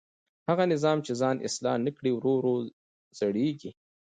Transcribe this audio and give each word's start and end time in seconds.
هغه 0.49 0.63
نظام 0.73 0.97
چې 1.05 1.11
ځان 1.21 1.35
اصلاح 1.47 1.77
نه 1.85 1.91
کړي 1.97 2.11
ورو 2.13 2.31
ورو 2.37 2.53
زړېږي 3.19 3.71